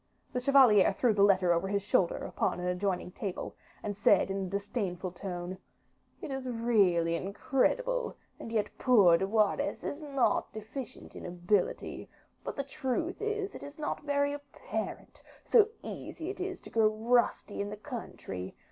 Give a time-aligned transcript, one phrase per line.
[0.33, 4.45] The chevalier threw the letter over his shoulder upon an adjoining table, and said in
[4.45, 5.59] a disdainful tone,
[6.23, 12.09] "It is really incredible; and yet poor De Wardes is not deficient in ability;
[12.43, 16.87] but the truth is, it is not very apparent, so easy is it to grow
[16.87, 18.55] rusty in the country.